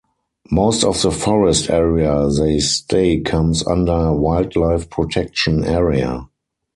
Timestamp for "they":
2.27-2.57